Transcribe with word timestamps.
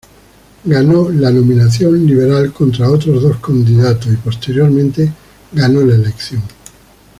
Ganó 0.63 1.09
la 1.11 1.29
nominación 1.29 2.07
Liberal 2.07 2.51
contra 2.51 2.89
otros 2.89 3.21
dos 3.21 3.37
candidatos 3.37 4.07
y, 4.11 4.15
posteriormente, 4.15 5.13
ganó 5.51 5.81
la 5.81 5.93
elección. 5.93 6.41